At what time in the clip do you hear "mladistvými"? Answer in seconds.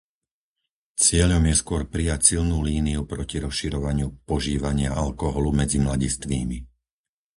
5.85-6.57